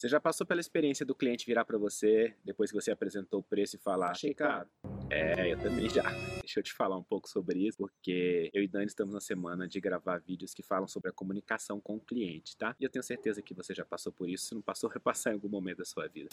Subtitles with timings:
[0.00, 3.42] Você já passou pela experiência do cliente virar para você, depois que você apresentou o
[3.42, 4.66] preço e falar, achei caro?
[5.10, 6.02] É, eu também já.
[6.50, 9.68] Deixa eu te falar um pouco sobre isso, porque eu e Dani estamos na semana
[9.68, 12.74] de gravar vídeos que falam sobre a comunicação com o cliente, tá?
[12.80, 15.30] E eu tenho certeza que você já passou por isso, se não passou, vai passar
[15.30, 16.28] em algum momento da sua vida.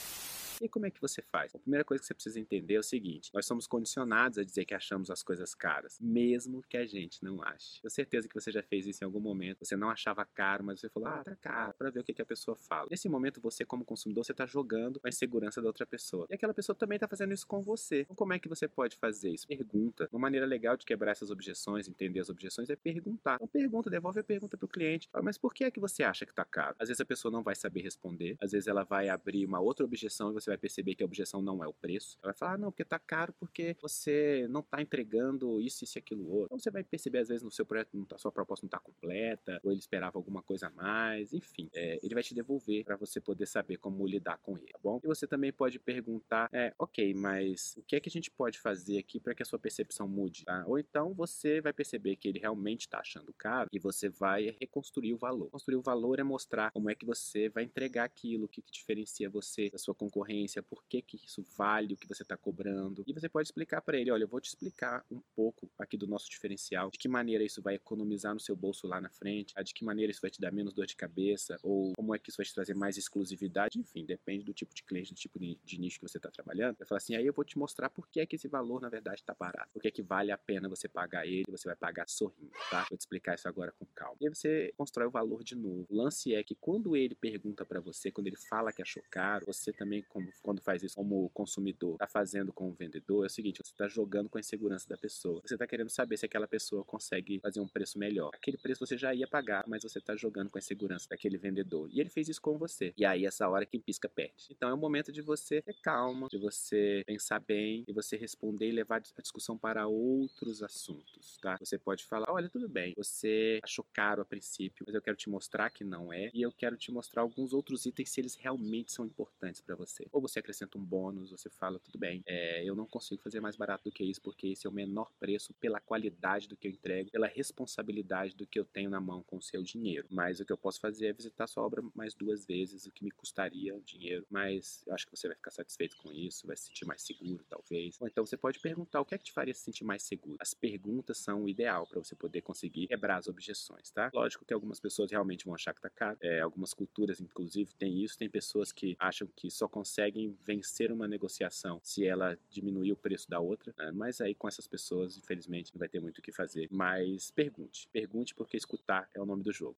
[0.59, 1.53] E como é que você faz?
[1.53, 4.65] A primeira coisa que você precisa entender é o seguinte: nós somos condicionados a dizer
[4.65, 7.79] que achamos as coisas caras, mesmo que a gente não ache.
[7.79, 9.63] Tenho certeza que você já fez isso em algum momento.
[9.63, 12.23] Você não achava caro, mas você falou, ah, tá caro, para ver o que, que
[12.23, 12.87] a pessoa fala.
[12.89, 16.25] Nesse momento, você, como consumidor, você está jogando a insegurança da outra pessoa.
[16.29, 18.01] E aquela pessoa também está fazendo isso com você.
[18.01, 19.45] Então, como é que você pode fazer isso?
[19.47, 20.06] Pergunta.
[20.11, 23.35] Uma maneira legal de quebrar essas objeções, entender as objeções, é perguntar.
[23.35, 25.09] Então, pergunta, devolve a pergunta para o cliente.
[25.21, 26.75] Mas por que é que você acha que está caro?
[26.79, 29.85] Às vezes a pessoa não vai saber responder, às vezes ela vai abrir uma outra
[29.85, 32.17] objeção e você vai perceber que a objeção não é o preço.
[32.21, 35.97] Ela vai falar, ah, não, porque tá caro porque você não tá entregando isso, isso
[35.97, 36.45] e aquilo outro.
[36.45, 38.79] Então você vai perceber, às vezes, no seu projeto, não tá, sua proposta não tá
[38.79, 41.69] completa, ou ele esperava alguma coisa a mais, enfim.
[41.73, 44.99] É, ele vai te devolver para você poder saber como lidar com ele, tá bom?
[45.03, 48.59] E você também pode perguntar, é, ok, mas o que é que a gente pode
[48.59, 50.65] fazer aqui para que a sua percepção mude, tá?
[50.67, 55.13] Ou então você vai perceber que ele realmente está achando caro e você vai reconstruir
[55.13, 55.49] o valor.
[55.49, 58.71] Construir o valor é mostrar como é que você vai entregar aquilo, o que, que
[58.71, 63.03] diferencia você da sua concorrência, por que, que isso vale o que você está cobrando.
[63.07, 66.07] E você pode explicar para ele: olha, eu vou te explicar um pouco aqui do
[66.07, 69.73] nosso diferencial, de que maneira isso vai economizar no seu bolso lá na frente, de
[69.73, 72.37] que maneira isso vai te dar menos dor de cabeça, ou como é que isso
[72.37, 75.99] vai te trazer mais exclusividade, enfim, depende do tipo de cliente, do tipo de nicho
[75.99, 76.77] que você está trabalhando.
[76.77, 78.89] Vai falar assim: aí eu vou te mostrar por que é que esse valor na
[78.89, 81.75] verdade está barato, por que é que vale a pena você pagar ele, você vai
[81.75, 82.85] pagar sorrindo, tá?
[82.89, 84.17] Vou te explicar isso agora com calma.
[84.19, 85.85] E aí você constrói o valor de novo.
[85.89, 89.45] O lance é que quando ele pergunta para você, quando ele fala que achou caro,
[89.45, 93.29] você também, como, quando faz isso como consumidor está fazendo com o vendedor é o
[93.29, 95.41] seguinte: você está jogando com a insegurança da pessoa.
[95.45, 98.31] Você está querendo saber se aquela pessoa consegue fazer um preço melhor.
[98.33, 101.89] Aquele preço você já ia pagar, mas você está jogando com a insegurança daquele vendedor.
[101.91, 102.93] E ele fez isso com você.
[102.97, 104.47] E aí, essa hora, quem pisca perde.
[104.51, 108.67] Então, é o momento de você ter calma, de você pensar bem, e você responder
[108.67, 111.57] e levar a discussão para outros assuntos, tá?
[111.59, 115.29] Você pode falar: olha, tudo bem, você achou caro a princípio, mas eu quero te
[115.29, 118.91] mostrar que não é, e eu quero te mostrar alguns outros itens se eles realmente
[118.91, 120.07] são importantes para você.
[120.11, 123.55] Ou você acrescenta um bônus, você fala, tudo bem, é, eu não consigo fazer mais
[123.55, 126.71] barato do que isso, porque esse é o menor preço pela qualidade do que eu
[126.71, 130.07] entrego, pela responsabilidade do que eu tenho na mão com o seu dinheiro.
[130.09, 133.03] Mas o que eu posso fazer é visitar sua obra mais duas vezes, o que
[133.03, 136.65] me custaria dinheiro, mas eu acho que você vai ficar satisfeito com isso, vai se
[136.65, 137.99] sentir mais seguro, talvez.
[137.99, 140.37] Ou então você pode perguntar o que é que te faria sentir mais seguro.
[140.39, 144.09] As perguntas são o ideal para você poder conseguir quebrar as objeções, tá?
[144.13, 148.03] Lógico que algumas pessoas realmente vão achar que tá caro, é, algumas culturas, inclusive, tem
[148.03, 152.97] isso, tem pessoas que acham que só conseguem vencer uma negociação se ela diminuir o
[152.97, 153.91] preço da outra, né?
[153.91, 156.67] mas aí com essas pessoas, infelizmente, não vai ter muito o que fazer.
[156.71, 159.77] Mas pergunte, pergunte porque escutar é o nome do jogo.